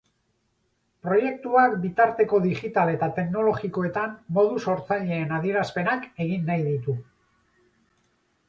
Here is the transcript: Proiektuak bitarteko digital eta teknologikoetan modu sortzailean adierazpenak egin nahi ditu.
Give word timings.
Proiektuak 1.07 1.75
bitarteko 1.83 2.39
digital 2.45 2.91
eta 2.95 3.11
teknologikoetan 3.19 4.15
modu 4.39 4.59
sortzailean 4.69 5.37
adierazpenak 5.41 6.09
egin 6.27 6.51
nahi 6.53 6.65
ditu. 6.73 6.97